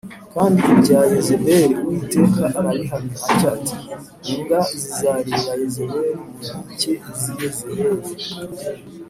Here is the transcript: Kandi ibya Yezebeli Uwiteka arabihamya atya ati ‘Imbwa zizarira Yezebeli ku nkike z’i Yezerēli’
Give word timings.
Kandi 0.33 0.59
ibya 0.73 0.99
Yezebeli 1.11 1.73
Uwiteka 1.87 2.43
arabihamya 2.59 3.15
atya 3.29 3.49
ati 3.57 3.75
‘Imbwa 4.31 4.59
zizarira 4.79 5.39
Yezebeli 5.61 6.13
ku 6.19 6.55
nkike 6.63 6.93
z’i 7.19 7.33
Yezerēli’ 7.41 8.09